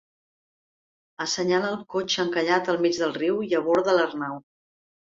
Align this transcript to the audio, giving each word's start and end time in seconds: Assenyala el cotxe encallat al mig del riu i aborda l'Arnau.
Assenyala 1.25 1.69
el 1.75 1.85
cotxe 1.97 2.19
encallat 2.25 2.75
al 2.75 2.83
mig 2.89 3.01
del 3.05 3.17
riu 3.23 3.41
i 3.53 3.57
aborda 3.63 3.99
l'Arnau. 4.01 4.45